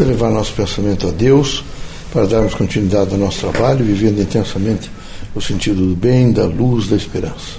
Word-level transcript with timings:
Elevar 0.00 0.30
nosso 0.30 0.52
pensamento 0.52 1.08
a 1.08 1.10
Deus 1.10 1.64
para 2.12 2.26
darmos 2.26 2.54
continuidade 2.54 3.12
ao 3.12 3.18
nosso 3.18 3.40
trabalho, 3.40 3.84
vivendo 3.84 4.20
intensamente 4.20 4.90
o 5.34 5.40
sentido 5.40 5.86
do 5.86 5.96
bem, 5.96 6.32
da 6.32 6.46
luz, 6.46 6.88
da 6.88 6.96
esperança. 6.96 7.58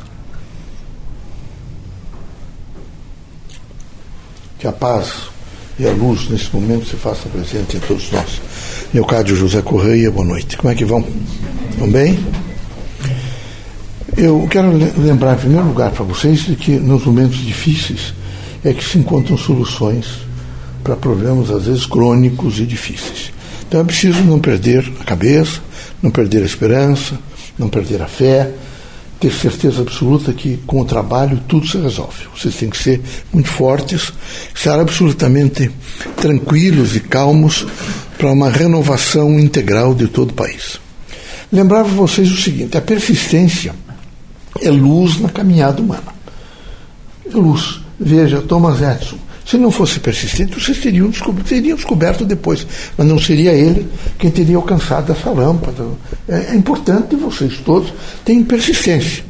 Que 4.58 4.68
a 4.68 4.72
paz 4.72 5.30
e 5.78 5.86
a 5.86 5.92
luz 5.92 6.30
nesse 6.30 6.54
momento 6.54 6.86
se 6.86 6.96
faça 6.96 7.28
presente 7.30 7.78
em 7.78 7.80
todos 7.80 8.12
nós. 8.12 8.42
Leocádio 8.94 9.36
José 9.36 9.62
Correia, 9.62 10.10
boa 10.10 10.26
noite. 10.26 10.58
Como 10.58 10.72
é 10.72 10.76
que 10.76 10.86
vão? 10.86 11.06
Vão 11.78 11.90
bem? 11.90 12.20
Eu 14.18 14.48
quero 14.50 14.72
lembrar, 14.98 15.36
em 15.36 15.40
primeiro 15.40 15.68
lugar, 15.68 15.92
para 15.92 16.04
vocês 16.04 16.46
de 16.46 16.56
que 16.56 16.72
nos 16.72 17.06
momentos 17.06 17.38
difíceis 17.38 18.14
é 18.64 18.74
que 18.74 18.84
se 18.84 18.98
encontram 18.98 19.38
soluções 19.38 20.29
para 20.84 20.96
problemas, 20.96 21.50
às 21.52 21.66
vezes, 21.66 21.86
crônicos 21.86 22.60
e 22.60 22.66
difíceis. 22.66 23.32
Então 23.68 23.82
é 23.82 23.84
preciso 23.84 24.24
não 24.24 24.40
perder 24.40 24.92
a 25.00 25.04
cabeça, 25.04 25.62
não 26.02 26.10
perder 26.10 26.42
a 26.42 26.46
esperança, 26.46 27.20
não 27.58 27.70
perder 27.70 28.02
a 28.02 28.08
fé, 28.08 28.52
ter 29.20 29.32
certeza 29.32 29.82
absoluta 29.82 30.34
que 30.34 30.58
com 30.66 30.82
o 30.82 30.86
trabalho 30.86 31.40
tudo 31.48 31.68
se 31.68 31.78
resolve. 31.78 32.26
Vocês 32.36 32.56
têm 32.56 32.70
que 32.70 32.78
ser 32.78 33.00
muito 33.32 33.50
fortes, 33.50 34.12
estar 34.56 34.80
absolutamente 34.80 35.70
tranquilos 36.16 36.96
e 36.96 37.00
calmos 37.02 37.68
para 38.18 38.32
uma 38.32 38.50
renovação 38.50 39.40
integral 39.40 39.94
de 39.94 40.08
todo 40.08 40.32
o 40.32 40.34
país. 40.34 40.80
Lembrava 41.52 41.90
vocês 41.90 42.32
o 42.32 42.42
seguinte: 42.42 42.76
a 42.76 42.82
persistência 42.82 43.76
é 44.62 44.72
luz 44.72 45.20
na 45.20 45.30
caminhada 45.30 45.82
humana. 45.82 46.16
É 47.32 47.36
luz. 47.36 47.82
Veja, 48.00 48.42
Thomas 48.42 48.82
Edison 48.82 49.19
se 49.50 49.58
não 49.58 49.72
fosse 49.72 50.00
persistente, 50.00 50.60
vocês 50.60 50.78
teriam 50.78 51.10
descoberto, 51.10 51.48
teriam 51.48 51.76
descoberto 51.76 52.24
depois, 52.24 52.68
mas 52.96 53.08
não 53.08 53.18
seria 53.18 53.52
ele 53.52 53.88
quem 54.20 54.30
teria 54.30 54.56
alcançado 54.56 55.12
essa 55.12 55.32
lâmpada. 55.32 55.84
É, 56.28 56.52
é 56.52 56.56
importante 56.56 57.16
vocês 57.16 57.58
todos 57.66 57.92
tenham 58.24 58.44
persistência. 58.44 59.24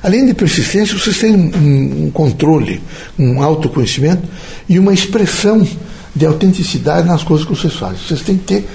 Além 0.00 0.26
de 0.26 0.32
persistência, 0.32 0.96
vocês 0.96 1.18
têm 1.18 1.34
um, 1.34 2.04
um 2.06 2.10
controle, 2.12 2.80
um 3.18 3.42
autoconhecimento 3.42 4.22
e 4.68 4.78
uma 4.78 4.94
expressão 4.94 5.66
de 6.14 6.24
autenticidade 6.24 7.08
nas 7.08 7.24
coisas 7.24 7.44
que 7.44 7.52
vocês 7.52 7.74
fazem. 7.74 7.98
Vocês 7.98 8.22
têm 8.22 8.36
que 8.38 8.44
ter 8.44 8.68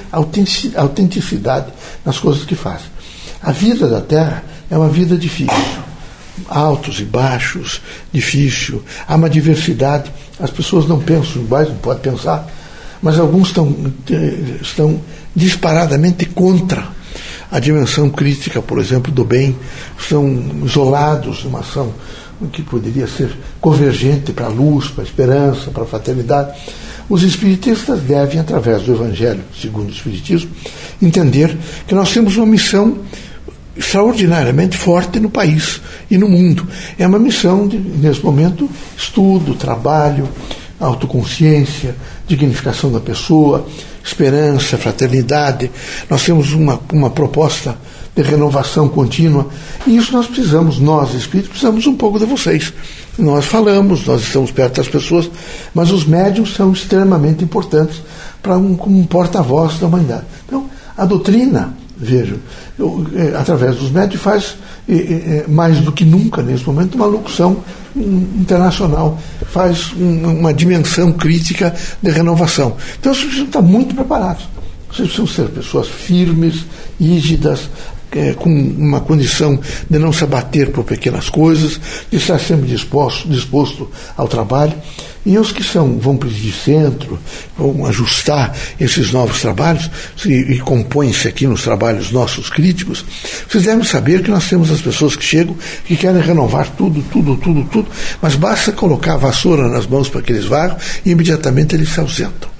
autenticidade 0.75 1.67
nas 2.03 2.19
coisas 2.19 2.43
que 2.43 2.55
fazem. 2.55 2.87
A 3.41 3.53
vida 3.53 3.87
da 3.87 4.01
Terra 4.01 4.43
é 4.69 4.77
uma 4.77 4.89
vida 4.89 5.15
difícil 5.17 5.92
altos 6.47 6.99
e 6.99 7.05
baixos, 7.05 7.81
difícil. 8.11 8.83
Há 9.07 9.15
uma 9.15 9.29
diversidade. 9.29 10.11
As 10.39 10.49
pessoas 10.49 10.87
não 10.87 10.99
pensam 10.99 11.41
iguais, 11.41 11.69
não 11.69 11.77
podem 11.77 12.11
pensar, 12.11 12.47
mas 13.01 13.19
alguns 13.19 13.49
estão, 13.49 13.75
eh, 14.09 14.57
estão 14.61 14.99
disparadamente 15.35 16.25
contra 16.25 16.87
a 17.51 17.59
dimensão 17.59 18.09
crítica, 18.09 18.61
por 18.61 18.79
exemplo, 18.79 19.11
do 19.11 19.23
bem. 19.23 19.55
São 20.09 20.25
isolados 20.65 21.43
numa 21.43 21.59
ação 21.59 21.93
que 22.51 22.61
poderia 22.61 23.07
ser 23.07 23.29
convergente 23.61 24.33
para 24.33 24.47
a 24.47 24.49
luz, 24.49 24.87
para 24.87 25.03
a 25.03 25.05
esperança, 25.05 25.71
para 25.71 25.83
a 25.83 25.85
fraternidade. 25.85 26.51
Os 27.09 27.21
espiritistas 27.23 27.99
devem, 27.99 28.39
através 28.39 28.83
do 28.83 28.93
Evangelho 28.93 29.43
segundo 29.59 29.89
o 29.89 29.91
Espiritismo, 29.91 30.49
entender 31.01 31.55
que 31.87 31.93
nós 31.93 32.11
temos 32.11 32.37
uma 32.37 32.45
missão 32.45 32.97
extraordinariamente 33.75 34.77
forte 34.77 35.19
no 35.19 35.29
país 35.29 35.81
e 36.09 36.17
no 36.17 36.29
mundo. 36.29 36.67
É 36.97 37.07
uma 37.07 37.19
missão, 37.19 37.67
de, 37.67 37.77
nesse 37.77 38.23
momento, 38.23 38.69
estudo, 38.95 39.55
trabalho, 39.55 40.29
autoconsciência, 40.79 41.95
dignificação 42.27 42.91
da 42.91 42.99
pessoa, 42.99 43.65
esperança, 44.03 44.77
fraternidade. 44.77 45.71
Nós 46.09 46.23
temos 46.23 46.53
uma, 46.53 46.79
uma 46.91 47.09
proposta 47.09 47.77
de 48.15 48.21
renovação 48.21 48.87
contínua 48.87 49.47
e 49.87 49.97
isso 49.97 50.13
nós 50.13 50.27
precisamos, 50.27 50.77
nós 50.77 51.13
espíritos, 51.15 51.49
precisamos 51.49 51.87
um 51.87 51.95
pouco 51.95 52.19
de 52.19 52.25
vocês. 52.25 52.71
Nós 53.17 53.45
falamos, 53.45 54.05
nós 54.05 54.21
estamos 54.21 54.51
perto 54.51 54.77
das 54.77 54.87
pessoas, 54.87 55.29
mas 55.73 55.91
os 55.91 56.05
médiums 56.05 56.53
são 56.53 56.71
extremamente 56.71 57.43
importantes 57.43 58.01
para 58.41 58.57
um, 58.57 58.75
como 58.75 58.99
um 58.99 59.05
porta-voz 59.05 59.79
da 59.79 59.87
humanidade. 59.87 60.25
Então, 60.45 60.69
a 60.95 61.05
doutrina 61.05 61.75
Vejo, 62.03 62.39
eu, 62.77 63.05
é, 63.15 63.35
através 63.35 63.77
dos 63.77 63.89
médios 63.89 64.21
faz 64.21 64.55
é, 64.87 64.93
é, 64.93 65.45
mais 65.47 65.79
do 65.79 65.91
que 65.91 66.03
nunca 66.03 66.41
nesse 66.41 66.65
momento 66.65 66.95
uma 66.95 67.05
locução 67.05 67.63
internacional, 67.95 69.19
faz 69.51 69.93
um, 69.93 70.39
uma 70.39 70.53
dimensão 70.53 71.11
crítica 71.13 71.73
de 72.01 72.11
renovação. 72.11 72.75
Então 72.99 73.13
vocês 73.13 73.25
precisam 73.25 73.47
estar 73.47 73.61
muito 73.61 73.95
preparados. 73.95 74.47
Vocês 74.91 75.07
precisam 75.07 75.27
ser 75.27 75.49
pessoas 75.49 75.87
firmes, 75.87 76.65
rígidas, 76.99 77.69
é, 78.15 78.33
com 78.33 78.49
uma 78.49 79.01
condição 79.01 79.59
de 79.89 79.99
não 79.99 80.13
se 80.13 80.23
abater 80.23 80.71
por 80.71 80.83
pequenas 80.83 81.29
coisas, 81.29 81.79
de 82.09 82.17
estar 82.17 82.39
sempre 82.39 82.67
disposto, 82.67 83.27
disposto 83.27 83.89
ao 84.15 84.27
trabalho. 84.27 84.73
E 85.25 85.37
os 85.37 85.53
que 85.53 85.63
são, 85.63 85.97
vão 85.99 86.17
presidir 86.17 86.53
centro, 86.53 87.17
vão 87.57 87.85
ajustar 87.85 88.53
esses 88.77 89.13
novos 89.13 89.39
trabalhos, 89.39 89.89
e, 90.25 90.59
compõem-se 90.59 91.29
aqui 91.29 91.47
nos 91.47 91.63
trabalhos 91.63 92.11
nossos 92.11 92.49
críticos, 92.49 93.05
vocês 93.47 93.63
devem 93.63 93.85
saber 93.85 94.21
que 94.21 94.29
nós 94.29 94.49
temos 94.49 94.69
as 94.69 94.81
pessoas 94.81 95.15
que 95.15 95.23
chegam, 95.23 95.55
que 95.85 95.95
querem 95.95 96.21
renovar 96.21 96.69
tudo, 96.71 97.01
tudo, 97.03 97.37
tudo, 97.37 97.63
tudo, 97.71 97.87
mas 98.21 98.35
basta 98.35 98.73
colocar 98.73 99.13
a 99.13 99.17
vassoura 99.17 99.69
nas 99.69 99.87
mãos 99.87 100.09
para 100.09 100.21
que 100.21 100.33
eles 100.33 100.45
e 101.05 101.11
imediatamente 101.11 101.73
eles 101.73 101.89
se 101.89 102.01
ausentam. 102.01 102.52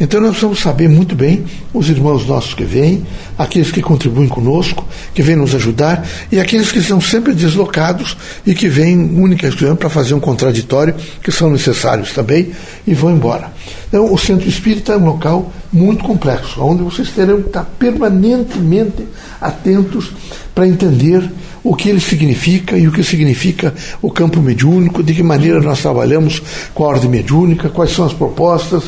Então 0.00 0.20
nós 0.20 0.30
precisamos 0.30 0.60
saber 0.60 0.88
muito 0.88 1.14
bem 1.14 1.44
os 1.72 1.88
irmãos 1.88 2.26
nossos 2.26 2.54
que 2.54 2.64
vêm, 2.64 3.06
aqueles 3.36 3.70
que 3.70 3.82
contribuem 3.82 4.28
conosco, 4.28 4.86
que 5.14 5.22
vêm 5.22 5.36
nos 5.36 5.54
ajudar, 5.54 6.06
e 6.30 6.38
aqueles 6.38 6.70
que 6.70 6.78
estão 6.78 7.00
sempre 7.00 7.34
deslocados 7.34 8.16
e 8.46 8.54
que 8.54 8.68
vêm 8.68 8.96
única 8.96 9.48
e 9.48 9.74
para 9.76 9.90
fazer 9.90 10.14
um 10.14 10.20
contraditório, 10.20 10.94
que 11.22 11.32
são 11.32 11.50
necessários 11.50 12.12
também, 12.12 12.52
e 12.86 12.94
vão 12.94 13.10
embora. 13.10 13.52
Então 13.88 14.12
o 14.12 14.18
centro 14.18 14.48
espírita 14.48 14.92
é 14.92 14.96
um 14.96 15.06
local 15.06 15.52
muito 15.72 16.04
complexo, 16.04 16.62
onde 16.62 16.82
vocês 16.82 17.10
terão 17.10 17.40
que 17.42 17.48
estar 17.48 17.64
permanentemente 17.78 19.06
atentos 19.40 20.12
para 20.54 20.66
entender 20.66 21.28
o 21.62 21.74
que 21.74 21.88
ele 21.88 22.00
significa 22.00 22.76
e 22.76 22.86
o 22.86 22.92
que 22.92 23.02
significa 23.02 23.74
o 24.00 24.10
campo 24.10 24.40
mediúnico, 24.40 25.02
de 25.02 25.14
que 25.14 25.22
maneira 25.22 25.60
nós 25.60 25.80
trabalhamos 25.80 26.42
com 26.74 26.84
a 26.84 26.88
ordem 26.88 27.10
mediúnica, 27.10 27.68
quais 27.68 27.92
são 27.92 28.04
as 28.06 28.12
propostas 28.12 28.84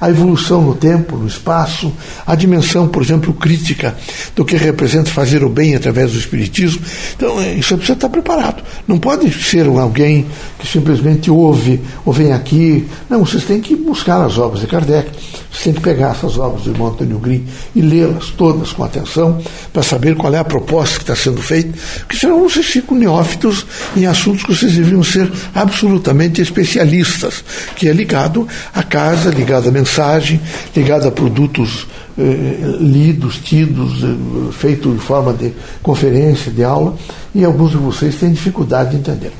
a 0.00 0.08
evolução 0.08 0.62
no 0.62 0.74
tempo, 0.74 1.16
no 1.16 1.26
espaço, 1.26 1.92
a 2.26 2.34
dimensão, 2.34 2.86
por 2.88 3.02
exemplo, 3.02 3.32
crítica 3.34 3.96
do 4.34 4.44
que 4.44 4.56
representa 4.56 5.10
fazer 5.10 5.42
o 5.42 5.48
bem 5.48 5.74
através 5.74 6.12
do 6.12 6.18
Espiritismo. 6.18 6.82
Então, 7.16 7.40
é, 7.40 7.54
isso 7.54 7.74
precisa 7.76 7.94
estar 7.94 8.08
preparado. 8.08 8.62
Não 8.86 8.98
pode 8.98 9.32
ser 9.42 9.66
alguém 9.66 10.26
que 10.58 10.66
simplesmente 10.66 11.30
ouve 11.30 11.80
ou 12.04 12.12
vem 12.12 12.32
aqui. 12.32 12.86
Não, 13.08 13.24
vocês 13.24 13.44
têm 13.44 13.60
que 13.60 13.74
buscar 13.74 14.24
as 14.24 14.38
obras 14.38 14.60
de 14.60 14.66
Kardec, 14.66 15.10
vocês 15.50 15.64
têm 15.64 15.72
que 15.72 15.80
pegar 15.80 16.10
essas 16.10 16.38
obras 16.38 16.62
do 16.62 16.70
irmão 16.70 16.88
Antônio 16.88 17.18
Green 17.18 17.44
e 17.74 17.80
lê-las 17.80 18.30
todas 18.30 18.72
com 18.72 18.84
atenção 18.84 19.42
para 19.72 19.82
saber 19.82 20.14
qual 20.14 20.32
é 20.34 20.38
a 20.38 20.44
proposta 20.44 20.96
que 20.96 21.02
está 21.02 21.16
sendo 21.16 21.42
feita, 21.42 21.76
porque 22.00 22.16
senão 22.16 22.42
vocês 22.42 22.66
ficam 22.66 22.96
neófitos 22.96 23.66
em 23.96 24.06
assuntos 24.06 24.42
que 24.42 24.54
vocês 24.54 24.74
deveriam 24.74 25.02
ser 25.02 25.30
absolutamente 25.54 26.40
especialistas, 26.40 27.44
que 27.74 27.88
é 27.88 27.92
ligado 27.92 28.46
à 28.74 28.82
casa, 28.82 29.30
ligado 29.30 29.68
à 29.68 29.72
mensagem 29.72 29.87
mensagem 29.88 30.40
ligada 30.76 31.08
a 31.08 31.10
produtos 31.10 31.86
eh, 32.18 32.76
lidos, 32.80 33.38
tidos, 33.38 34.02
eh, 34.02 34.52
feitos 34.52 34.94
em 34.94 34.98
forma 34.98 35.32
de 35.32 35.52
conferência, 35.82 36.52
de 36.52 36.62
aula, 36.62 36.96
e 37.34 37.44
alguns 37.44 37.70
de 37.70 37.78
vocês 37.78 38.16
têm 38.16 38.32
dificuldade 38.32 38.90
de 38.90 38.96
entender. 38.96 39.32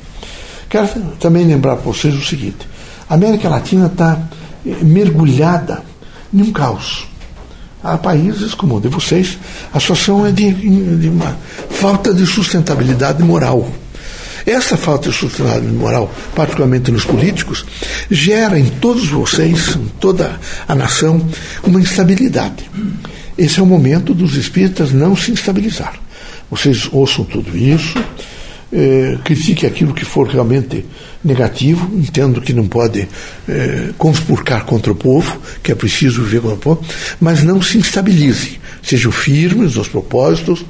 Quero 0.69 0.87
também 1.19 1.45
lembrar 1.45 1.75
para 1.75 1.91
vocês 1.91 2.15
o 2.15 2.25
seguinte: 2.25 2.67
a 3.07 3.13
América 3.13 3.47
Latina 3.47 3.85
está 3.85 4.19
eh, 4.65 4.75
mergulhada 4.81 5.83
em 6.33 6.41
um 6.41 6.51
caos. 6.51 7.07
Há 7.81 7.97
países 7.97 8.53
como 8.53 8.75
o 8.75 8.81
de 8.81 8.89
vocês, 8.89 9.37
a 9.73 9.79
situação 9.79 10.25
é 10.25 10.31
de, 10.31 10.51
de 10.51 11.07
uma 11.07 11.37
falta 11.69 12.13
de 12.13 12.25
sustentabilidade 12.25 13.23
moral. 13.23 13.69
Essa 14.49 14.75
falta 14.75 15.11
de 15.11 15.67
moral, 15.67 16.11
particularmente 16.33 16.89
nos 16.89 17.05
políticos, 17.05 17.63
gera 18.09 18.59
em 18.59 18.65
todos 18.65 19.07
vocês, 19.07 19.75
em 19.75 19.85
toda 19.99 20.39
a 20.67 20.73
nação, 20.73 21.23
uma 21.63 21.79
instabilidade. 21.79 22.67
Esse 23.37 23.59
é 23.59 23.61
o 23.61 23.65
momento 23.67 24.11
dos 24.11 24.35
espíritas 24.35 24.91
não 24.91 25.15
se 25.15 25.31
instabilizar. 25.31 25.93
Vocês 26.49 26.89
ouçam 26.91 27.25
tudo 27.25 27.55
isso, 27.55 28.03
eh, 28.73 29.19
critique 29.23 29.67
aquilo 29.67 29.93
que 29.93 30.03
for 30.03 30.27
realmente 30.27 30.83
negativo, 31.23 31.87
entendo 31.95 32.41
que 32.41 32.51
não 32.51 32.67
pode 32.67 33.07
eh, 33.47 33.89
conspurcar 33.99 34.65
contra 34.65 34.91
o 34.91 34.95
povo, 34.95 35.39
que 35.61 35.71
é 35.71 35.75
preciso 35.75 36.23
viver 36.23 36.41
contra 36.41 36.55
o 36.55 36.59
povo, 36.59 36.83
mas 37.21 37.43
não 37.43 37.61
se 37.61 37.77
instabilize. 37.77 38.59
Sejam 38.81 39.11
firmes 39.11 39.75
nos 39.75 39.87
propósitos, 39.87 40.65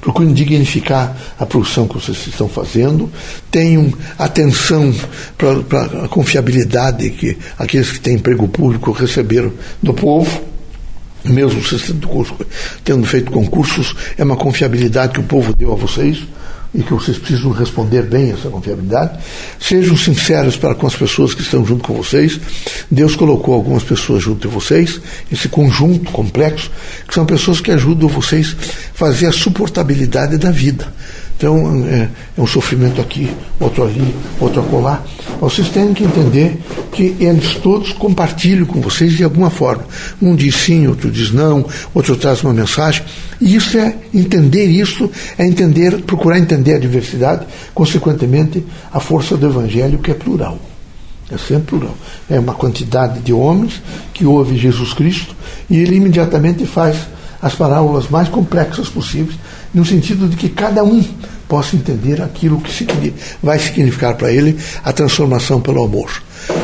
procurem 0.00 0.32
dignificar 0.32 1.16
a 1.38 1.46
produção 1.46 1.86
que 1.86 1.94
vocês 1.94 2.26
estão 2.26 2.48
fazendo, 2.48 3.10
tenham 3.50 3.92
atenção 4.18 4.94
para 5.36 6.04
a 6.04 6.08
confiabilidade 6.08 7.10
que 7.10 7.36
aqueles 7.58 7.90
que 7.90 8.00
têm 8.00 8.14
emprego 8.14 8.48
público 8.48 8.92
receberam 8.92 9.52
do 9.82 9.92
povo. 9.92 10.48
Mesmo 11.24 11.60
vocês 11.60 11.92
tendo 12.84 13.06
feito 13.06 13.32
concursos, 13.32 13.94
é 14.16 14.22
uma 14.22 14.36
confiabilidade 14.36 15.14
que 15.14 15.20
o 15.20 15.24
povo 15.24 15.52
deu 15.52 15.72
a 15.72 15.76
vocês 15.76 16.22
e 16.74 16.82
que 16.82 16.92
vocês 16.92 17.16
precisam 17.16 17.50
responder 17.50 18.02
bem 18.02 18.32
essa 18.32 18.48
confiabilidade. 18.50 19.18
Sejam 19.60 19.96
sinceros 19.96 20.56
para 20.56 20.74
com 20.74 20.86
as 20.86 20.94
pessoas 20.94 21.34
que 21.34 21.42
estão 21.42 21.64
junto 21.64 21.84
com 21.84 21.94
vocês. 21.94 22.38
Deus 22.90 23.16
colocou 23.16 23.54
algumas 23.54 23.82
pessoas 23.82 24.22
junto 24.22 24.46
de 24.46 24.54
vocês, 24.54 25.00
esse 25.32 25.48
conjunto 25.48 26.10
complexo, 26.10 26.70
que 27.06 27.14
são 27.14 27.24
pessoas 27.24 27.60
que 27.60 27.70
ajudam 27.70 28.08
vocês 28.08 28.54
a 28.60 28.94
fazer 28.94 29.26
a 29.26 29.32
suportabilidade 29.32 30.36
da 30.36 30.50
vida. 30.50 30.92
Então, 31.38 31.86
é, 31.86 32.08
é, 32.36 32.40
um 32.40 32.46
sofrimento 32.48 33.00
aqui, 33.00 33.30
outro 33.60 33.84
ali, 33.84 34.12
outro 34.40 34.60
acolá. 34.60 35.04
Vocês 35.40 35.68
têm 35.68 35.94
que 35.94 36.02
entender 36.02 36.60
que 36.90 37.14
eles 37.20 37.54
todos 37.54 37.92
compartilham 37.92 38.66
com 38.66 38.80
vocês 38.80 39.12
de 39.12 39.22
alguma 39.22 39.48
forma. 39.48 39.84
Um 40.20 40.34
diz 40.34 40.56
sim, 40.56 40.88
outro 40.88 41.08
diz 41.12 41.30
não, 41.30 41.64
outro 41.94 42.16
traz 42.16 42.42
uma 42.42 42.52
mensagem. 42.52 43.04
E 43.40 43.54
isso 43.54 43.78
é 43.78 43.94
entender 44.12 44.64
isso, 44.64 45.08
é 45.38 45.46
entender, 45.46 46.02
procurar 46.02 46.40
entender 46.40 46.74
a 46.74 46.78
diversidade, 46.78 47.46
consequentemente, 47.72 48.66
a 48.92 48.98
força 48.98 49.36
do 49.36 49.46
Evangelho 49.46 50.00
que 50.00 50.10
é 50.10 50.14
plural. 50.14 50.58
É 51.30 51.38
sempre 51.38 51.78
plural. 51.78 51.94
É 52.28 52.40
uma 52.40 52.54
quantidade 52.54 53.20
de 53.20 53.32
homens 53.32 53.80
que 54.12 54.26
ouve 54.26 54.58
Jesus 54.58 54.92
Cristo 54.92 55.36
e 55.70 55.76
ele 55.76 55.94
imediatamente 55.94 56.66
faz 56.66 56.96
as 57.40 57.54
parábolas 57.54 58.08
mais 58.08 58.28
complexas 58.28 58.88
possíveis, 58.88 59.38
no 59.72 59.84
sentido 59.84 60.28
de 60.28 60.36
que 60.36 60.48
cada 60.48 60.82
um 60.82 61.04
possa 61.48 61.76
entender 61.76 62.20
aquilo 62.20 62.60
que 62.60 63.14
vai 63.42 63.58
significar 63.58 64.14
para 64.14 64.32
ele 64.32 64.56
a 64.84 64.92
transformação 64.92 65.60
pelo 65.60 65.82
amor. 65.82 66.10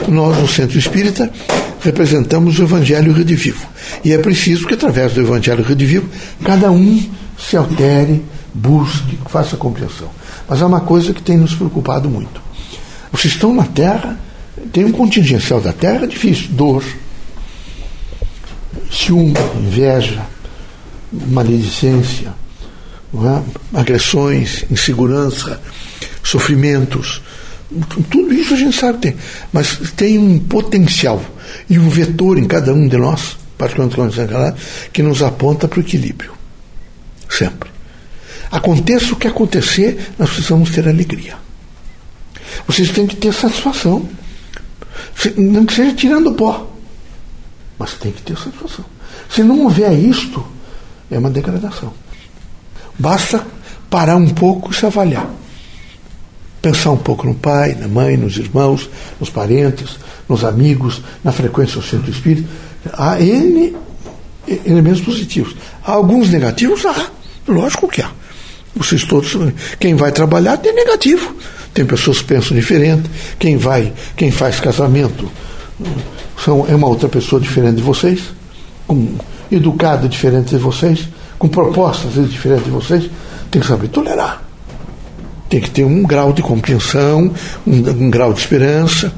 Nós, 0.08 0.38
no 0.38 0.46
Centro 0.46 0.78
Espírita, 0.78 1.30
representamos 1.80 2.58
o 2.58 2.62
Evangelho 2.62 3.12
Redivivo. 3.12 3.66
E 4.04 4.12
é 4.12 4.18
preciso 4.18 4.66
que, 4.66 4.74
através 4.74 5.12
do 5.12 5.20
Evangelho 5.20 5.64
Redivivo, 5.64 6.08
cada 6.44 6.70
um 6.70 7.02
se 7.38 7.56
altere, 7.56 8.22
busque, 8.52 9.18
faça 9.26 9.56
compreensão. 9.56 10.08
Mas 10.48 10.62
há 10.62 10.66
uma 10.66 10.80
coisa 10.80 11.12
que 11.12 11.22
tem 11.22 11.36
nos 11.36 11.54
preocupado 11.54 12.08
muito. 12.08 12.40
Vocês 13.10 13.34
estão 13.34 13.54
na 13.54 13.64
Terra, 13.64 14.18
tem 14.72 14.84
um 14.84 14.92
contingencial 14.92 15.60
da 15.60 15.72
Terra 15.72 16.06
difícil, 16.06 16.48
dor, 16.50 16.84
ciúme, 18.90 19.34
inveja, 19.56 20.22
maledicência, 21.12 22.32
é? 23.22 23.78
agressões, 23.78 24.64
insegurança, 24.70 25.60
sofrimentos. 26.22 27.22
Tudo 28.10 28.32
isso 28.32 28.54
a 28.54 28.56
gente 28.56 28.76
sabe 28.76 28.98
tem. 28.98 29.16
Mas 29.52 29.92
tem 29.96 30.18
um 30.18 30.38
potencial 30.38 31.22
e 31.68 31.78
um 31.78 31.88
vetor 31.88 32.38
em 32.38 32.46
cada 32.46 32.72
um 32.72 32.88
de 32.88 32.96
nós, 32.96 33.36
particularmente 33.56 33.98
que 34.92 35.02
nos 35.02 35.22
aponta 35.22 35.68
para 35.68 35.78
o 35.78 35.82
equilíbrio. 35.82 36.32
Sempre. 37.28 37.70
Aconteça 38.50 39.12
o 39.12 39.16
que 39.16 39.26
acontecer, 39.26 40.12
nós 40.18 40.30
precisamos 40.30 40.70
ter 40.70 40.88
alegria. 40.88 41.36
Vocês 42.66 42.90
têm 42.90 43.06
que 43.06 43.16
ter 43.16 43.32
satisfação. 43.32 44.08
Não 45.36 45.64
que 45.64 45.74
seja 45.74 45.94
tirando 45.94 46.32
pó, 46.34 46.70
mas 47.78 47.94
tem 47.94 48.12
que 48.12 48.22
ter 48.22 48.36
satisfação. 48.36 48.84
Se 49.28 49.42
não 49.42 49.60
houver 49.60 49.92
isto, 49.92 50.44
é 51.10 51.18
uma 51.18 51.30
degradação. 51.30 51.92
Basta 52.98 53.44
parar 53.90 54.16
um 54.16 54.28
pouco 54.28 54.72
e 54.72 54.74
se 54.74 54.86
avaliar. 54.86 55.28
Pensar 56.62 56.92
um 56.92 56.96
pouco 56.96 57.26
no 57.26 57.34
pai, 57.34 57.74
na 57.74 57.88
mãe, 57.88 58.16
nos 58.16 58.36
irmãos, 58.38 58.88
nos 59.20 59.28
parentes, 59.28 59.98
nos 60.28 60.44
amigos, 60.44 61.02
na 61.22 61.30
frequência 61.30 61.80
do 61.80 61.86
centro 61.86 62.10
espírita. 62.10 62.48
Há 62.92 63.20
N 63.20 63.76
elementos 64.64 65.00
positivos. 65.00 65.54
Há 65.84 65.92
alguns 65.92 66.30
negativos? 66.30 66.84
Há. 66.86 67.10
Lógico 67.46 67.88
que 67.88 68.02
há. 68.02 68.10
Vocês 68.74 69.04
todos, 69.04 69.36
quem 69.78 69.94
vai 69.94 70.10
trabalhar 70.10 70.56
tem 70.56 70.74
negativo. 70.74 71.34
Tem 71.72 71.84
pessoas 71.84 72.18
que 72.18 72.24
pensam 72.24 72.56
diferente. 72.56 73.10
Quem 73.38 73.56
vai, 73.56 73.92
quem 74.16 74.30
faz 74.30 74.58
casamento 74.60 75.30
são, 76.42 76.66
é 76.68 76.74
uma 76.74 76.88
outra 76.88 77.08
pessoa 77.08 77.40
diferente 77.40 77.76
de 77.76 77.82
vocês, 77.82 78.22
educada 79.50 80.08
diferente 80.08 80.50
de 80.50 80.58
vocês 80.58 81.08
com 81.38 81.48
propostas 81.48 82.14
diferentes 82.30 82.64
de 82.64 82.70
vocês, 82.70 83.10
tem 83.50 83.60
que 83.60 83.66
saber 83.66 83.88
tolerar. 83.88 84.42
Tem 85.48 85.60
que 85.60 85.70
ter 85.70 85.84
um 85.84 86.02
grau 86.02 86.32
de 86.32 86.42
compreensão, 86.42 87.32
um, 87.66 87.72
um 87.72 88.10
grau 88.10 88.32
de 88.32 88.40
esperança. 88.40 89.12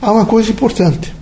Há 0.00 0.12
uma 0.12 0.24
coisa 0.24 0.50
importante: 0.50 1.12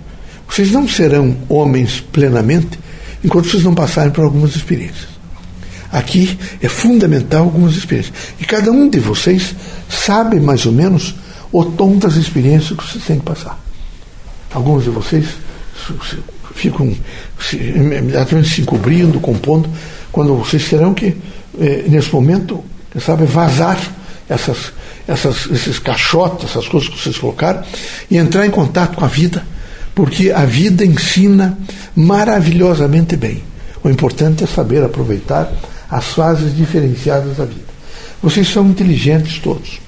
vocês 0.47 0.71
não 0.71 0.87
serão 0.87 1.35
homens 1.49 2.01
plenamente 2.11 2.79
enquanto 3.23 3.49
vocês 3.49 3.63
não 3.63 3.75
passarem 3.75 4.11
por 4.11 4.23
algumas 4.23 4.55
experiências. 4.55 5.17
Aqui 5.91 6.37
é 6.61 6.67
fundamental 6.67 7.43
algumas 7.43 7.75
experiências. 7.75 8.13
E 8.39 8.45
cada 8.45 8.71
um 8.71 8.89
de 8.89 8.99
vocês 8.99 9.55
sabe 9.89 10.39
mais 10.39 10.65
ou 10.65 10.71
menos 10.71 11.15
o 11.51 11.63
tom 11.63 11.97
das 11.97 12.15
experiências 12.15 12.77
que 12.77 12.85
vocês 12.85 13.03
têm 13.05 13.19
que 13.19 13.25
passar. 13.25 13.59
Alguns 14.53 14.83
de 14.83 14.89
vocês 14.89 15.25
ficam 16.55 16.93
imediatamente 17.53 18.49
se 18.49 18.61
encobrindo, 18.61 19.19
compondo, 19.19 19.69
quando 20.17 20.33
vocês 20.33 20.67
terão 20.67 20.95
que, 20.95 21.15
eh, 21.59 21.85
nesse 21.87 22.11
momento, 22.11 22.65
sabe, 22.99 23.25
vazar 23.25 23.79
essas, 24.27 24.73
essas, 25.07 25.45
esses 25.51 25.77
caixotes, 25.77 26.49
essas 26.49 26.67
coisas 26.67 26.89
que 26.89 26.99
vocês 26.99 27.19
colocaram, 27.19 27.61
e 28.09 28.17
entrar 28.17 28.43
em 28.47 28.49
contato 28.49 28.97
com 28.97 29.05
a 29.05 29.07
vida, 29.07 29.45
porque 29.93 30.31
a 30.31 30.43
vida 30.43 30.83
ensina 30.83 31.55
maravilhosamente 31.95 33.15
bem. 33.15 33.43
O 33.83 33.89
importante 33.91 34.43
é 34.43 34.47
saber 34.47 34.83
aproveitar 34.83 35.53
as 35.87 36.05
fases 36.05 36.57
diferenciadas 36.57 37.37
da 37.37 37.45
vida. 37.45 37.67
Vocês 38.19 38.47
são 38.47 38.65
inteligentes 38.65 39.37
todos, 39.37 39.79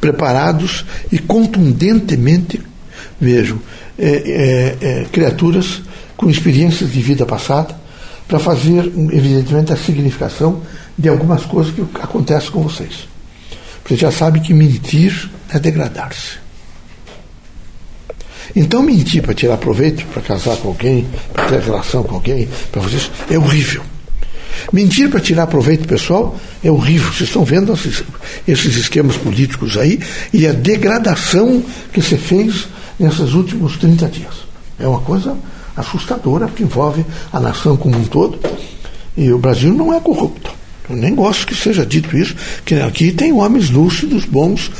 preparados 0.00 0.84
e 1.10 1.18
contundentemente, 1.18 2.62
vejo, 3.20 3.60
é, 3.98 4.06
é, 4.08 4.76
é, 4.80 5.06
criaturas 5.10 5.82
com 6.16 6.30
experiências 6.30 6.92
de 6.92 7.02
vida 7.02 7.26
passada, 7.26 7.84
para 8.26 8.38
fazer, 8.38 8.92
evidentemente, 9.12 9.72
a 9.72 9.76
significação 9.76 10.62
de 10.98 11.08
algumas 11.08 11.44
coisas 11.44 11.72
que 11.72 11.82
acontecem 12.00 12.50
com 12.50 12.62
vocês. 12.62 13.08
Porque 13.82 13.96
já 13.96 14.10
sabe 14.10 14.40
que 14.40 14.52
mentir 14.52 15.30
é 15.48 15.58
degradar-se. 15.58 16.38
Então, 18.54 18.82
mentir 18.82 19.22
para 19.22 19.34
tirar 19.34 19.56
proveito, 19.58 20.04
para 20.06 20.22
casar 20.22 20.56
com 20.56 20.68
alguém, 20.68 21.06
para 21.32 21.46
ter 21.46 21.60
relação 21.60 22.02
com 22.02 22.14
alguém, 22.14 22.48
para 22.72 22.80
vocês, 22.80 23.10
é 23.30 23.38
horrível. 23.38 23.82
Mentir 24.72 25.10
para 25.10 25.20
tirar 25.20 25.46
proveito 25.46 25.86
pessoal 25.86 26.38
é 26.64 26.70
horrível. 26.70 27.12
Vocês 27.12 27.28
estão 27.28 27.44
vendo 27.44 27.72
esses, 27.72 28.02
esses 28.48 28.76
esquemas 28.76 29.16
políticos 29.16 29.76
aí 29.76 30.00
e 30.32 30.46
a 30.46 30.52
degradação 30.52 31.62
que 31.92 32.02
se 32.02 32.16
fez 32.16 32.66
nesses 32.98 33.34
últimos 33.34 33.76
30 33.76 34.08
dias. 34.08 34.34
É 34.78 34.86
uma 34.86 35.00
coisa 35.00 35.36
assustadora 35.76 36.48
que 36.48 36.62
envolve 36.62 37.04
a 37.32 37.38
nação 37.38 37.76
como 37.76 37.96
um 37.96 38.04
todo. 38.04 38.38
E 39.16 39.32
o 39.32 39.38
Brasil 39.38 39.72
não 39.72 39.92
é 39.92 40.00
corrupto. 40.00 40.50
Eu 40.88 40.96
nem 40.96 41.14
gosto 41.14 41.46
que 41.46 41.54
seja 41.54 41.84
dito 41.84 42.16
isso, 42.16 42.34
que 42.64 42.74
aqui 42.76 43.10
tem 43.10 43.32
homens 43.32 43.70
lúcidos, 43.70 44.24
bons, 44.24 44.70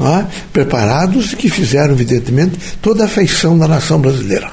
é? 0.00 0.26
preparados 0.52 1.32
e 1.32 1.36
que 1.36 1.50
fizeram, 1.50 1.92
evidentemente, 1.92 2.58
toda 2.80 3.04
a 3.04 3.08
feição 3.08 3.58
da 3.58 3.68
nação 3.68 4.00
brasileira. 4.00 4.50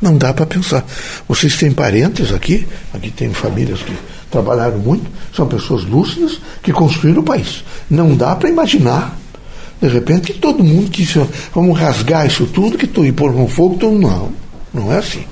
Não 0.00 0.18
dá 0.18 0.34
para 0.34 0.44
pensar. 0.44 0.84
Vocês 1.26 1.56
têm 1.56 1.72
parentes 1.72 2.32
aqui, 2.32 2.66
aqui 2.92 3.10
tem 3.10 3.32
famílias 3.32 3.80
que 3.80 3.96
trabalharam 4.30 4.78
muito, 4.78 5.04
são 5.34 5.46
pessoas 5.46 5.84
lúcidas 5.84 6.38
que 6.62 6.72
construíram 6.72 7.22
o 7.22 7.24
país. 7.24 7.64
Não 7.88 8.14
dá 8.14 8.36
para 8.36 8.50
imaginar, 8.50 9.16
de 9.80 9.88
repente, 9.88 10.32
que 10.32 10.38
todo 10.38 10.62
mundo 10.62 10.90
que 10.90 11.06
vamos 11.54 11.78
rasgar 11.78 12.26
isso 12.26 12.44
tudo, 12.46 12.76
que 12.76 12.84
e 12.84 13.12
pôr 13.12 13.32
no 13.32 13.48
fogo, 13.48 13.76
todo 13.76 13.98
não. 13.98 14.43
Não 14.74 14.92
é 14.92 14.98
assim. 14.98 15.24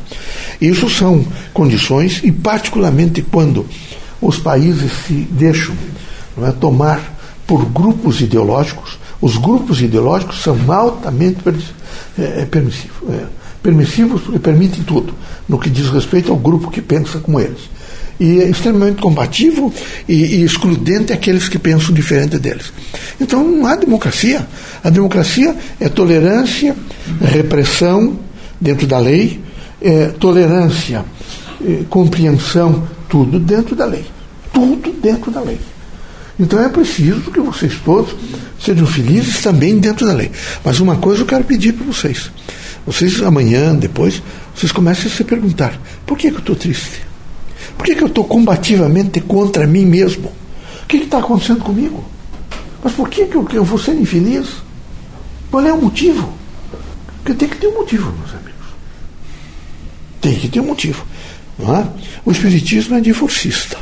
Isso 0.61 0.89
são 0.89 1.27
condições, 1.53 2.21
e 2.23 2.31
particularmente 2.31 3.21
quando 3.21 3.67
os 4.21 4.39
países 4.39 4.93
se 5.07 5.15
deixam 5.31 5.75
é, 6.41 6.53
tomar 6.53 7.19
por 7.47 7.65
grupos 7.67 8.21
ideológicos, 8.21 8.99
os 9.21 9.37
grupos 9.37 9.83
ideológicos 9.83 10.41
são 10.43 10.57
altamente 10.73 11.39
é, 12.17 12.43
é, 12.43 12.47
permissivos. 12.47 12.97
É, 13.11 13.27
permissivos 13.63 14.23
porque 14.23 14.39
permitem 14.39 14.83
tudo, 14.83 15.15
no 15.49 15.59
que 15.59 15.71
diz 15.71 15.89
respeito 15.89 16.33
ao 16.33 16.39
grupo 16.39 16.71
que 16.71 16.81
pensa 16.81 17.21
como 17.21 17.39
eles. 17.39 17.71
E 18.19 18.41
é 18.41 18.49
extremamente 18.49 19.01
combativo 19.01 19.73
e, 20.09 20.15
e 20.15 20.43
excludente 20.43 21.13
aqueles 21.13 21.49
que 21.49 21.59
pensam 21.59 21.95
diferente 21.95 22.39
deles. 22.39 22.73
Então 23.21 23.43
não 23.43 23.67
há 23.67 23.77
democracia. 23.77 24.47
A 24.83 24.91
democracia 24.91 25.57
é 25.81 25.89
tolerância, 25.89 26.77
repressão, 27.21 28.19
dentro 28.63 28.87
da 28.87 28.99
lei, 28.99 29.41
é, 29.81 30.07
tolerância, 30.09 31.05
é, 31.61 31.83
compreensão, 31.91 32.87
tudo 33.09 33.41
dentro 33.41 33.75
da 33.75 33.85
lei. 33.85 34.05
tudo 34.53 34.93
dentro 35.01 35.31
da 35.31 35.41
lei. 35.41 35.59
Então 36.39 36.63
é 36.63 36.69
preciso 36.69 37.31
que 37.31 37.41
vocês 37.41 37.75
todos 37.85 38.15
sejam 38.61 38.87
felizes 38.87 39.41
também 39.43 39.79
dentro 39.79 40.07
da 40.07 40.13
lei. 40.13 40.31
Mas 40.65 40.79
uma 40.79 40.97
coisa 40.97 41.23
eu 41.23 41.27
quero 41.27 41.45
pedir 41.45 41.73
para 41.73 41.87
vocês. 41.87 42.31
Vocês 42.87 43.21
amanhã, 43.23 43.75
depois, 43.75 44.23
vocês 44.55 44.71
comecem 44.71 45.11
a 45.11 45.15
se 45.15 45.25
perguntar: 45.25 45.79
por 46.07 46.17
que, 46.17 46.31
que 46.31 46.37
eu 46.37 46.41
estou 46.41 46.57
triste? 46.57 47.03
Por 47.77 47.87
que, 47.87 47.95
que 47.95 48.03
eu 48.03 48.09
estou 48.09 48.25
combativamente 48.25 49.21
contra 49.21 49.67
mim 49.67 49.85
mesmo? 49.85 50.33
O 50.83 50.87
que 50.87 50.99
está 50.99 51.19
acontecendo 51.19 51.63
comigo? 51.63 52.05
Mas 52.83 52.93
por 52.93 53.09
que, 53.09 53.27
que 53.27 53.37
eu, 53.37 53.47
eu 53.53 53.65
vou 53.65 53.79
ser 53.79 53.95
infeliz? 53.95 54.47
Qual 55.51 55.65
é 55.65 55.73
o 55.73 55.81
motivo? 55.81 56.33
Porque 57.19 57.35
tem 57.35 57.49
que 57.49 57.57
ter 57.57 57.69
um 57.69 57.75
motivo, 57.75 58.13
meus 58.19 58.31
amigos. 58.31 58.52
Tem 60.23 60.37
que 60.37 60.49
ter 60.49 60.61
um 60.61 60.67
motivo. 60.67 61.05
Não 61.59 61.77
é? 61.77 61.87
O 62.25 62.31
Espiritismo 62.31 62.97
é 62.97 63.01
divorcista. 63.01 63.77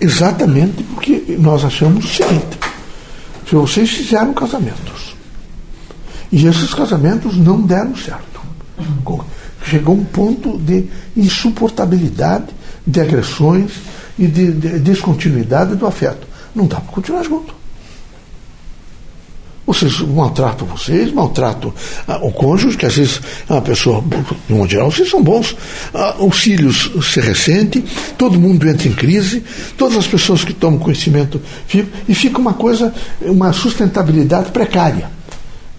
Exatamente 0.00 0.82
porque 0.82 1.36
nós 1.38 1.64
achamos 1.64 2.04
o 2.04 2.08
seguinte: 2.08 2.58
se 3.46 3.54
vocês 3.54 3.90
fizeram 3.90 4.34
casamentos 4.34 5.14
e 6.32 6.46
esses 6.46 6.74
casamentos 6.74 7.36
não 7.36 7.60
deram 7.60 7.94
certo, 7.94 8.40
chegou 9.64 9.94
um 9.94 10.04
ponto 10.04 10.58
de 10.58 10.86
insuportabilidade, 11.16 12.46
de 12.86 13.00
agressões 13.00 13.72
e 14.18 14.26
de, 14.26 14.52
de 14.52 14.78
descontinuidade 14.78 15.76
do 15.76 15.86
afeto. 15.86 16.26
Não 16.54 16.66
dá 16.66 16.80
para 16.80 16.92
continuar 16.92 17.22
junto. 17.22 17.54
Vocês 19.66 19.98
maltratam 20.00 20.66
vocês, 20.66 21.10
maltratam 21.10 21.72
ah, 22.06 22.18
o 22.22 22.30
cônjuge, 22.30 22.76
que 22.76 22.84
às 22.84 22.96
vezes 22.96 23.20
é 23.48 23.52
uma 23.52 23.62
pessoa, 23.62 24.04
de 24.46 24.54
modo 24.54 24.70
geral, 24.70 24.90
vocês 24.90 25.08
são 25.08 25.22
bons. 25.22 25.56
Ah, 25.94 26.16
os 26.18 26.38
filhos 26.38 26.90
se 27.02 27.18
ressentem, 27.20 27.82
todo 28.18 28.38
mundo 28.38 28.68
entra 28.68 28.86
em 28.86 28.92
crise, 28.92 29.42
todas 29.78 29.96
as 29.96 30.06
pessoas 30.06 30.44
que 30.44 30.52
tomam 30.52 30.78
conhecimento 30.78 31.40
ficam, 31.66 31.90
e 32.06 32.14
fica 32.14 32.38
uma 32.38 32.52
coisa, 32.52 32.92
uma 33.22 33.54
sustentabilidade 33.54 34.50
precária. 34.50 35.10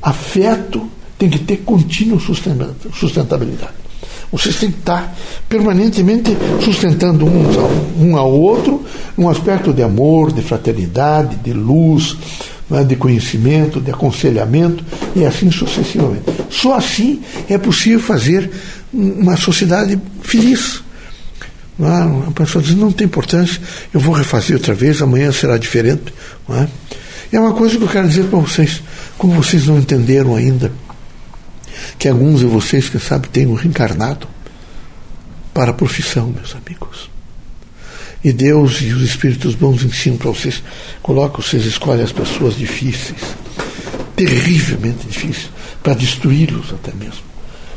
Afeto 0.01 0.89
tem 1.17 1.29
que 1.29 1.39
ter 1.39 1.57
contínua 1.57 2.19
sustentabilidade. 2.19 3.85
Vocês 4.31 4.55
têm 4.57 4.71
que 4.71 4.79
estar 4.79 5.15
permanentemente 5.47 6.35
sustentando 6.63 7.25
um, 7.25 8.03
um 8.03 8.17
ao 8.17 8.31
outro 8.31 8.83
num 9.15 9.29
aspecto 9.29 9.71
de 9.71 9.83
amor, 9.83 10.31
de 10.31 10.41
fraternidade, 10.41 11.37
de 11.37 11.53
luz, 11.53 12.17
né, 12.69 12.83
de 12.83 12.95
conhecimento, 12.95 13.79
de 13.79 13.91
aconselhamento 13.91 14.83
e 15.15 15.25
assim 15.25 15.51
sucessivamente. 15.51 16.25
Só 16.49 16.75
assim 16.75 17.21
é 17.49 17.57
possível 17.57 17.99
fazer 17.99 18.49
uma 18.93 19.37
sociedade 19.37 19.99
feliz. 20.21 20.83
É? 21.79 22.27
A 22.27 22.31
pessoa 22.31 22.63
diz: 22.63 22.75
não 22.75 22.91
tem 22.91 23.05
importância, 23.05 23.61
eu 23.93 23.99
vou 23.99 24.15
refazer 24.15 24.55
outra 24.55 24.73
vez, 24.73 25.01
amanhã 25.01 25.31
será 25.31 25.57
diferente. 25.57 26.13
Não 26.47 26.57
é? 26.57 26.67
é 27.31 27.39
uma 27.39 27.53
coisa 27.53 27.77
que 27.77 27.83
eu 27.83 27.87
quero 27.87 28.07
dizer 28.07 28.25
para 28.25 28.39
vocês, 28.39 28.81
como 29.17 29.33
vocês 29.33 29.67
não 29.67 29.77
entenderam 29.77 30.35
ainda, 30.35 30.71
que 31.99 32.07
alguns 32.07 32.39
de 32.39 32.45
vocês, 32.45 32.87
que 32.87 32.97
sabe, 32.97 33.27
tenham 33.27 33.53
reencarnado 33.53 34.27
para 35.53 35.71
a 35.71 35.73
profissão, 35.73 36.27
meus 36.27 36.55
amigos. 36.55 37.14
E 38.25 38.33
Deus 38.33 38.81
e 38.81 38.85
os 38.85 39.03
Espíritos 39.03 39.53
bons 39.53 39.83
ensinam 39.83 40.17
para 40.17 40.31
vocês. 40.31 40.63
Colocam, 41.03 41.43
vocês 41.43 41.63
escolhem 41.63 42.03
as 42.03 42.11
pessoas 42.11 42.57
difíceis, 42.57 43.21
terrivelmente 44.15 45.05
difíceis, 45.05 45.51
para 45.83 45.93
destruí-los 45.93 46.73
até 46.73 46.91
mesmo. 46.95 47.21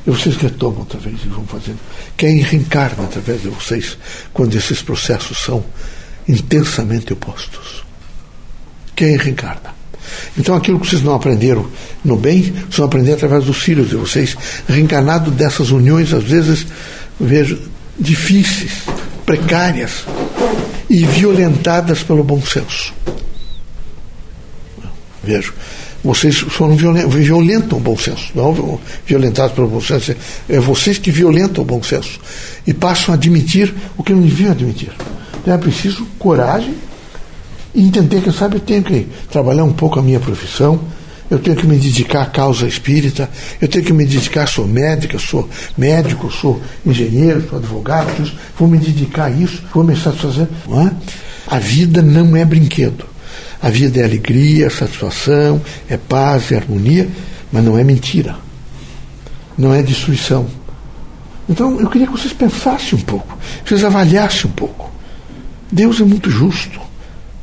E 0.06 0.10
vocês 0.10 0.36
retomam 0.36 0.78
outra 0.78 0.98
vez 0.98 1.18
e 1.22 1.28
vão 1.28 1.44
fazendo. 1.44 1.78
Quem 2.16 2.40
reencarna 2.40 3.04
através 3.04 3.42
de 3.42 3.48
vocês 3.48 3.98
quando 4.32 4.54
esses 4.54 4.80
processos 4.80 5.36
são 5.36 5.62
intensamente 6.26 7.12
opostos? 7.12 7.84
Quem 8.96 9.18
reencarna? 9.18 9.76
Então 10.38 10.56
aquilo 10.56 10.80
que 10.80 10.86
vocês 10.86 11.02
não 11.02 11.14
aprenderam 11.14 11.70
no 12.02 12.16
bem, 12.16 12.40
vocês 12.40 12.76
vão 12.78 12.86
aprender 12.86 13.12
através 13.12 13.44
dos 13.44 13.58
filhos 13.58 13.90
de 13.90 13.96
vocês, 13.96 14.34
reencarnado 14.66 15.30
dessas 15.30 15.70
uniões, 15.70 16.14
às 16.14 16.24
vezes, 16.24 16.66
vejo, 17.20 17.58
difíceis, 18.00 18.84
precárias 19.26 20.06
e 20.88 21.04
violentadas 21.04 22.02
pelo 22.02 22.24
bom 22.24 22.40
senso. 22.40 22.94
Vejo, 25.22 25.52
vocês 26.02 26.38
foram 26.38 26.76
violentam 26.76 27.78
o 27.78 27.80
bom 27.80 27.96
senso, 27.96 28.30
não 28.34 28.80
violentados 29.04 29.52
pelo 29.52 29.68
bom 29.68 29.80
senso, 29.80 30.14
é 30.48 30.58
vocês 30.60 30.96
que 30.96 31.10
violentam 31.10 31.62
o 31.62 31.66
bom 31.66 31.82
senso 31.82 32.20
e 32.66 32.72
passam 32.72 33.12
a 33.12 33.16
admitir 33.16 33.74
o 33.96 34.02
que 34.02 34.12
não 34.12 34.22
deviam 34.22 34.52
admitir. 34.52 34.92
Então 35.40 35.52
é 35.52 35.58
preciso 35.58 36.06
coragem 36.18 36.74
e 37.74 37.82
entender 37.82 38.22
que, 38.22 38.32
sabe, 38.32 38.56
eu 38.56 38.60
tenho 38.60 38.82
que 38.82 39.06
trabalhar 39.30 39.64
um 39.64 39.72
pouco 39.72 39.98
a 39.98 40.02
minha 40.02 40.20
profissão, 40.20 40.80
eu 41.30 41.38
tenho 41.38 41.56
que 41.56 41.66
me 41.66 41.76
dedicar 41.76 42.22
à 42.22 42.26
causa 42.26 42.66
espírita, 42.66 43.28
eu 43.60 43.68
tenho 43.68 43.84
que 43.84 43.92
me 43.92 44.04
dedicar, 44.04 44.46
sou 44.46 44.66
médica, 44.66 45.18
sou 45.18 45.48
médico, 45.76 46.30
sou 46.30 46.60
engenheiro, 46.86 47.46
sou 47.48 47.58
advogado, 47.58 48.32
vou 48.58 48.66
me 48.66 48.78
dedicar 48.78 49.26
a 49.26 49.30
isso, 49.30 49.62
vou 49.72 49.84
me 49.84 49.94
satisfazer. 49.94 50.48
Não 50.66 50.86
é? 50.86 50.92
A 51.46 51.58
vida 51.58 52.00
não 52.00 52.36
é 52.36 52.44
brinquedo. 52.44 53.04
A 53.60 53.68
vida 53.68 54.00
é 54.00 54.04
alegria, 54.04 54.70
satisfação, 54.70 55.60
é 55.88 55.96
paz, 55.96 56.50
é 56.52 56.56
harmonia, 56.56 57.08
mas 57.52 57.64
não 57.64 57.78
é 57.78 57.84
mentira. 57.84 58.36
Não 59.56 59.74
é 59.74 59.82
destruição. 59.82 60.46
Então 61.48 61.80
eu 61.80 61.88
queria 61.88 62.06
que 62.06 62.12
vocês 62.12 62.32
pensassem 62.32 62.98
um 62.98 63.02
pouco, 63.02 63.36
que 63.64 63.68
vocês 63.68 63.84
avaliassem 63.84 64.50
um 64.50 64.54
pouco. 64.54 64.90
Deus 65.70 66.00
é 66.00 66.04
muito 66.04 66.30
justo 66.30 66.87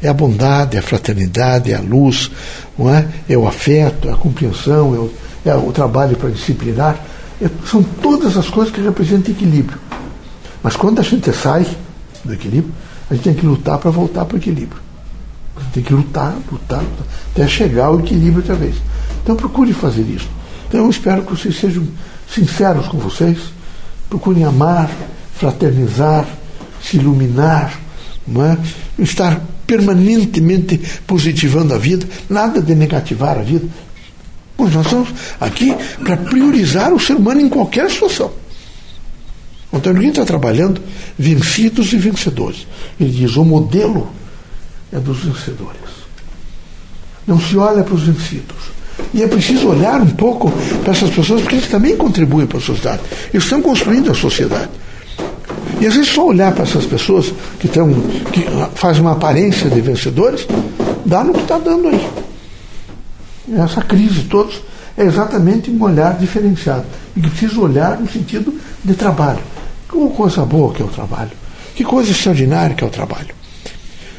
é 0.05 0.09
a 0.09 0.13
bondade, 0.13 0.77
é 0.77 0.79
a 0.79 0.83
fraternidade, 0.83 1.71
é 1.71 1.75
a 1.75 1.81
luz, 1.81 2.29
não 2.77 2.93
é? 2.93 3.07
é 3.27 3.35
o 3.35 3.47
afeto, 3.47 4.07
é 4.07 4.11
a 4.11 4.15
compreensão, 4.15 4.93
é 4.93 4.99
o, 4.99 5.11
é 5.45 5.55
o 5.55 5.71
trabalho 5.71 6.15
para 6.15 6.29
disciplinar. 6.29 6.99
É, 7.41 7.49
são 7.69 7.81
todas 7.81 8.37
as 8.37 8.47
coisas 8.49 8.73
que 8.73 8.81
representam 8.81 9.33
equilíbrio. 9.33 9.79
Mas 10.61 10.75
quando 10.75 10.99
a 10.99 11.03
gente 11.03 11.31
sai 11.33 11.65
do 12.23 12.33
equilíbrio, 12.33 12.73
a 13.09 13.15
gente 13.15 13.23
tem 13.23 13.33
que 13.33 13.45
lutar 13.45 13.79
para 13.79 13.89
voltar 13.89 14.25
para 14.25 14.35
o 14.35 14.39
equilíbrio. 14.39 14.81
Tem 15.73 15.83
que 15.83 15.93
lutar, 15.93 16.35
lutar, 16.51 16.81
lutar, 16.81 17.05
até 17.33 17.47
chegar 17.47 17.85
ao 17.85 17.99
equilíbrio 17.99 18.37
outra 18.37 18.55
vez. 18.55 18.75
Então 19.23 19.35
procure 19.35 19.73
fazer 19.73 20.03
isso. 20.03 20.29
Então 20.67 20.81
eu 20.81 20.89
espero 20.89 21.23
que 21.23 21.31
vocês 21.31 21.59
sejam 21.59 21.87
sinceros 22.31 22.87
com 22.87 22.97
vocês, 22.97 23.37
procurem 24.09 24.43
amar, 24.43 24.89
fraternizar, 25.33 26.25
se 26.81 26.97
iluminar, 26.97 27.79
não 28.27 28.45
é? 28.45 28.57
estar 28.99 29.39
permanentemente 29.65 30.79
positivando 31.05 31.73
a 31.73 31.77
vida, 31.77 32.07
nada 32.29 32.61
de 32.61 32.75
negativar 32.75 33.37
a 33.37 33.41
vida. 33.41 33.67
Pois 34.57 34.73
nós 34.73 34.85
estamos 34.85 35.09
aqui 35.39 35.73
para 36.03 36.17
priorizar 36.17 36.93
o 36.93 36.99
ser 36.99 37.15
humano 37.15 37.41
em 37.41 37.49
qualquer 37.49 37.89
situação. 37.89 38.31
O 39.71 39.77
Antônio 39.77 40.01
Guim 40.01 40.09
está 40.09 40.23
trabalhando 40.23 40.81
vencidos 41.19 41.91
e 41.91 41.97
vencedores. 41.97 42.65
Ele 42.99 43.11
diz: 43.11 43.35
o 43.35 43.43
modelo 43.43 44.09
é 44.93 44.99
dos 44.99 45.19
vencedores. 45.19 45.81
Não 47.27 47.39
se 47.39 47.57
olha 47.57 47.83
para 47.83 47.95
os 47.95 48.03
vencidos. 48.03 48.75
E 49.13 49.21
é 49.21 49.27
preciso 49.27 49.67
olhar 49.67 50.01
um 50.01 50.11
pouco 50.11 50.51
para 50.83 50.93
essas 50.93 51.09
pessoas, 51.09 51.41
porque 51.41 51.55
eles 51.55 51.67
também 51.67 51.97
contribuem 51.97 52.47
para 52.47 52.59
a 52.59 52.61
sociedade. 52.61 53.01
Eles 53.33 53.43
estão 53.43 53.61
construindo 53.61 54.11
a 54.11 54.15
sociedade. 54.15 54.69
E 55.79 55.87
às 55.87 55.95
vezes 55.95 56.09
só 56.09 56.25
olhar 56.25 56.53
para 56.53 56.63
essas 56.63 56.85
pessoas 56.85 57.33
que, 57.59 57.67
tão, 57.67 57.91
que 58.31 58.45
fazem 58.75 59.01
uma 59.01 59.11
aparência 59.13 59.69
de 59.69 59.81
vencedores, 59.81 60.47
dá 61.05 61.23
no 61.23 61.33
que 61.33 61.41
está 61.41 61.57
dando 61.57 61.87
aí. 61.89 62.09
Essa 63.53 63.81
crise 63.81 64.23
todos 64.23 64.61
é 64.97 65.03
exatamente 65.03 65.69
um 65.69 65.81
olhar 65.83 66.17
diferenciado. 66.17 66.85
E 67.15 67.21
que 67.21 67.29
precisa 67.29 67.59
olhar 67.59 67.99
no 67.99 68.09
sentido 68.09 68.53
de 68.83 68.93
trabalho. 68.93 69.39
Que 69.89 69.97
coisa 70.15 70.45
boa 70.45 70.73
que 70.73 70.81
é 70.81 70.85
o 70.85 70.89
trabalho. 70.89 71.31
Que 71.75 71.83
coisa 71.83 72.11
extraordinária 72.11 72.75
que 72.75 72.83
é 72.83 72.87
o 72.87 72.89
trabalho. 72.89 73.35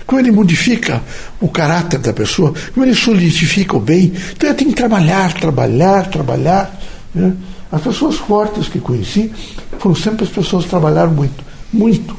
Como 0.06 0.20
ele 0.20 0.30
modifica 0.30 1.02
o 1.40 1.48
caráter 1.48 1.98
da 1.98 2.12
pessoa, 2.12 2.54
como 2.72 2.86
ele 2.86 2.94
solidifica 2.94 3.76
o 3.76 3.80
bem. 3.80 4.12
Então 4.32 4.50
ele 4.50 4.58
tem 4.58 4.68
que 4.68 4.74
trabalhar, 4.74 5.32
trabalhar, 5.32 6.08
trabalhar. 6.08 6.80
Né? 7.14 7.32
As 7.72 7.82
pessoas 7.82 8.16
fortes 8.16 8.68
que 8.68 8.78
conheci 8.78 9.32
foram 9.78 9.96
sempre 9.96 10.24
as 10.24 10.30
pessoas 10.30 10.64
que 10.64 10.70
trabalharam 10.70 11.10
muito. 11.10 11.45
Muito. 11.72 12.16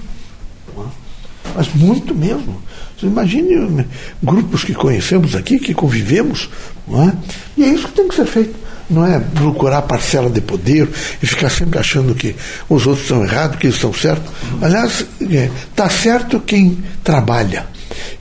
Mas 1.56 1.74
muito 1.74 2.14
mesmo. 2.14 2.62
Você 2.98 3.08
imagine 3.08 3.56
né, 3.70 3.86
grupos 4.22 4.64
que 4.64 4.74
conhecemos 4.74 5.36
aqui, 5.36 5.60
que 5.60 5.74
convivemos, 5.74 6.50
é? 6.90 7.12
e 7.56 7.64
é 7.64 7.68
isso 7.68 7.88
que 7.88 7.94
tem 7.94 8.08
que 8.08 8.16
ser 8.16 8.26
feito. 8.26 8.56
Não 8.90 9.06
é 9.06 9.20
procurar 9.20 9.82
parcela 9.82 10.30
de 10.30 10.40
poder 10.40 10.90
e 11.22 11.28
ficar 11.28 11.50
sempre 11.50 11.78
achando 11.78 12.16
que 12.16 12.36
os 12.70 12.88
outros 12.88 13.04
estão 13.04 13.24
errados, 13.24 13.58
que 13.58 13.68
eles 13.68 13.76
estão 13.76 13.94
certos. 13.94 14.32
Aliás, 14.62 15.06
está 15.20 15.86
é, 15.86 15.90
certo 15.90 16.40
quem 16.40 16.78
trabalha 17.04 17.68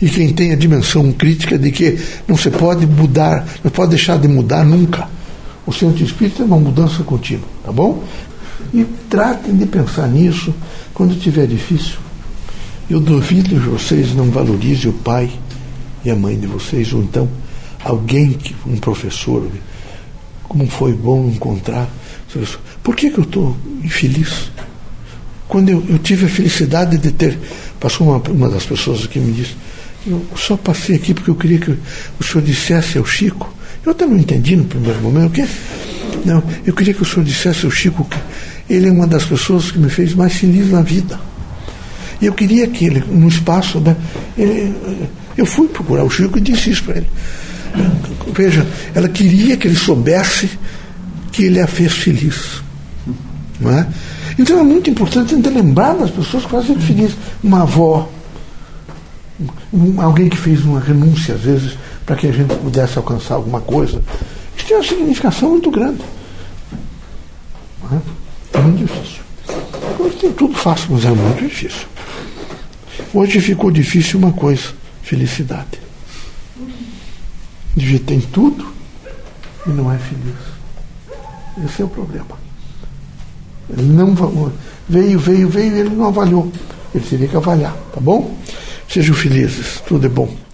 e 0.01 0.09
quem 0.09 0.33
tem 0.33 0.53
a 0.53 0.57
dimensão 0.57 1.13
crítica 1.13 1.59
de 1.59 1.71
que 1.71 1.99
não 2.27 2.37
se 2.37 2.51
pode 2.51 2.87
mudar, 2.87 3.47
não 3.63 3.71
pode 3.71 3.91
deixar 3.91 4.19
de 4.19 4.29
mudar 4.29 4.65
nunca. 4.65 5.09
O 5.67 5.73
centro 5.73 6.03
espírita 6.05 6.43
é 6.43 6.47
uma 6.47 6.59
mudança 6.59 7.03
contínua, 7.03 7.47
tá 7.65 7.73
bom? 7.73 8.05
E 8.73 8.85
tratem 9.09 9.57
de 9.57 9.67
pensar 9.67 10.09
nisso 10.09 10.55
quando 10.93 11.15
estiver 11.15 11.47
difícil. 11.47 11.97
Eu 12.89 13.01
duvido 13.01 13.49
que 13.49 13.69
vocês 13.69 14.15
não 14.15 14.31
valorizem 14.31 14.91
o 14.91 14.95
pai 14.95 15.31
e 16.05 16.11
a 16.11 16.15
mãe 16.15 16.39
de 16.39 16.47
vocês, 16.47 16.93
ou 16.93 17.03
então 17.03 17.29
alguém, 17.83 18.33
que, 18.33 18.55
um 18.67 18.77
professor. 18.77 19.49
Como 20.45 20.67
foi 20.69 20.93
bom 20.93 21.29
encontrar. 21.29 21.89
Por 22.83 22.95
que, 22.95 23.11
que 23.11 23.19
eu 23.19 23.25
estou 23.25 23.57
infeliz? 23.83 24.51
Quando 25.49 25.69
eu, 25.69 25.85
eu, 25.89 25.99
tive 25.99 26.27
a 26.27 26.29
felicidade 26.29 26.99
de 26.99 27.11
ter. 27.11 27.39
Passou 27.81 28.09
uma, 28.09 28.19
uma 28.31 28.49
das 28.49 28.65
pessoas 28.65 29.05
aqui 29.05 29.19
me 29.19 29.33
disse: 29.33 29.57
Eu 30.07 30.25
só 30.37 30.57
passei 30.57 30.97
aqui 30.97 31.15
porque 31.15 31.31
eu 31.31 31.35
queria 31.35 31.59
que 31.59 31.71
o 31.71 32.25
senhor 32.25 32.43
dissesse 32.45 32.99
ao 32.99 33.05
Chico. 33.05 33.53
Eu 33.85 33.93
até 33.93 34.07
não 34.07 34.17
entendi 34.17 34.57
no 34.57 34.65
primeiro 34.65 35.01
momento 35.01 35.29
o 35.29 35.31
quê? 35.31 35.47
Não, 36.25 36.43
eu 36.65 36.75
queria 36.75 36.93
que 36.93 37.03
o 37.03 37.05
senhor 37.05 37.25
dissesse 37.25 37.65
ao 37.65 37.71
Chico 37.71 38.05
que 38.05 38.17
ele 38.69 38.89
é 38.89 38.93
uma 38.93 39.07
das 39.07 39.25
pessoas 39.25 39.71
que 39.71 39.79
me 39.79 39.89
fez 39.89 40.15
mais 40.15 40.35
feliz 40.35 40.71
na 40.71 40.83
vida. 40.83 41.19
E 42.21 42.27
eu 42.27 42.33
queria 42.33 42.67
que 42.67 42.87
ele, 42.87 43.05
no 43.09 43.29
espaço, 43.29 43.79
né, 43.81 43.97
ele, 44.37 44.75
eu 45.37 45.45
fui 45.45 45.69
procurar 45.69 46.05
o 46.05 46.11
Chico 46.11 46.39
e 46.39 46.41
disse 46.41 46.71
isso 46.71 46.85
para 46.85 46.97
ele. 46.97 47.09
Veja, 48.33 48.67
ela 48.95 49.09
queria 49.09 49.57
que 49.57 49.69
ele 49.69 49.77
soubesse 49.77 50.51
que 51.31 51.45
ele 51.45 51.61
a 51.61 51.67
fez 51.67 51.93
feliz. 51.93 52.63
Não 53.61 53.71
é? 53.71 53.87
Então 54.39 54.59
é 54.59 54.63
muito 54.63 54.91
importante 54.91 55.35
a 55.35 55.37
gente 55.37 55.49
lembrar 55.49 55.95
das 55.95 56.11
pessoas 56.11 56.45
que 56.45 56.51
fazem 56.51 56.79
feliz. 56.79 57.13
Uma 57.43 57.63
avó, 57.63 58.11
um, 59.73 60.01
alguém 60.01 60.29
que 60.29 60.37
fez 60.37 60.65
uma 60.65 60.81
renúncia, 60.81 61.35
às 61.35 61.43
vezes, 61.43 61.77
para 62.05 62.17
que 62.17 62.27
a 62.27 62.33
gente 62.33 62.55
pudesse 62.57 62.97
alcançar 62.99 63.35
alguma 63.35 63.61
coisa. 63.61 64.03
Isso 64.57 64.67
tem 64.67 64.77
uma 64.77 64.85
significação 64.85 65.51
muito 65.51 65.71
grande. 65.71 66.01
Não 67.83 67.99
é? 67.99 68.01
é 68.59 68.61
muito 68.61 68.79
difícil. 68.79 69.23
Hoje 69.99 70.16
tudo 70.33 70.55
fácil, 70.55 70.89
mas 70.91 71.05
é 71.05 71.11
muito 71.11 71.43
difícil. 71.43 71.87
Hoje 73.13 73.41
ficou 73.41 73.71
difícil 73.71 74.19
uma 74.19 74.33
coisa: 74.33 74.73
felicidade. 75.03 75.81
Devia 77.75 78.01
ter 78.01 78.21
tudo 78.33 78.67
e 79.67 79.71
não 79.71 79.93
é 79.93 79.99
feliz. 79.99 80.35
Esse 81.65 81.83
é 81.83 81.85
o 81.85 81.89
problema. 81.89 82.39
Ele 83.71 83.83
não 83.83 84.15
veio, 84.89 85.19
veio, 85.19 85.49
veio 85.49 85.77
ele 85.77 85.91
não 85.91 86.07
avaliou. 86.07 86.51
Ele 86.95 87.05
teria 87.05 87.29
que 87.29 87.37
avaliar, 87.37 87.77
tá 87.93 88.01
bom? 88.01 88.37
Sejam 88.89 89.15
felizes, 89.15 89.83
tudo 89.87 90.07
é 90.07 90.09
bom. 90.09 90.46